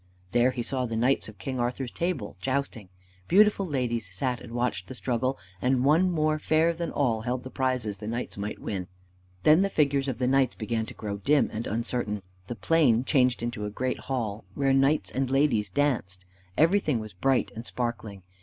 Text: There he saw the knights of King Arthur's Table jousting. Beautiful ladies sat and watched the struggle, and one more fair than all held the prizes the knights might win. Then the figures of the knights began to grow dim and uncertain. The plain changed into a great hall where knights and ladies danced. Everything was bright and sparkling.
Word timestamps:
There 0.31 0.49
he 0.49 0.63
saw 0.63 0.87
the 0.87 0.95
knights 0.95 1.29
of 1.29 1.37
King 1.37 1.59
Arthur's 1.59 1.91
Table 1.91 2.35
jousting. 2.41 2.89
Beautiful 3.27 3.67
ladies 3.67 4.09
sat 4.11 4.41
and 4.41 4.51
watched 4.51 4.87
the 4.87 4.95
struggle, 4.95 5.37
and 5.61 5.85
one 5.85 6.09
more 6.09 6.39
fair 6.39 6.73
than 6.73 6.89
all 6.89 7.21
held 7.21 7.43
the 7.43 7.51
prizes 7.51 7.99
the 7.99 8.07
knights 8.07 8.35
might 8.35 8.57
win. 8.57 8.87
Then 9.43 9.61
the 9.61 9.69
figures 9.69 10.07
of 10.07 10.17
the 10.17 10.25
knights 10.25 10.55
began 10.55 10.87
to 10.87 10.95
grow 10.95 11.17
dim 11.19 11.51
and 11.53 11.67
uncertain. 11.67 12.23
The 12.47 12.55
plain 12.55 13.03
changed 13.05 13.43
into 13.43 13.63
a 13.63 13.69
great 13.69 13.99
hall 13.99 14.43
where 14.55 14.73
knights 14.73 15.11
and 15.11 15.29
ladies 15.29 15.69
danced. 15.69 16.25
Everything 16.57 16.97
was 16.99 17.13
bright 17.13 17.51
and 17.55 17.63
sparkling. 17.63 18.23